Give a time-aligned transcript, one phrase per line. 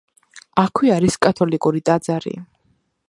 [0.61, 2.35] აქვე არის კათოლიკური ტაძარი.